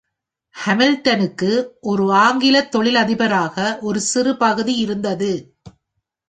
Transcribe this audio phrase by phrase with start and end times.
[0.55, 1.49] ஹாமில்டனுக்கு
[1.81, 5.31] ஒரு ஆங்கிலத் தொழிலதிபராக, ஒரு சிறு பகுதி இருந்தது.